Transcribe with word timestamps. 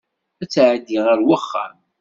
Ad 0.41 0.49
tɛeddi 0.49 0.97
ar 1.11 1.19
wexxam. 1.27 1.75